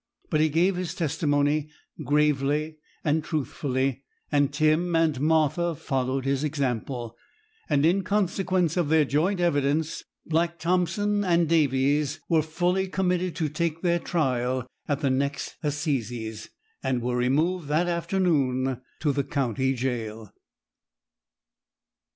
[0.31, 1.69] But he gave his testimony
[2.03, 7.15] gravely and truthfully, and Tim and Martha followed his example;
[7.69, 13.47] and, in consequence of their joint evidence, Black Thompson and Davies were fully committed to
[13.47, 16.49] take their trial at the next assizes,
[16.81, 20.33] and were removed that afternoon to the county jail.